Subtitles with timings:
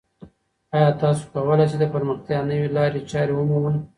[0.75, 3.75] ایا تاسو کولای شئ د پرمختیا نوې لارې چارې ومومئ؟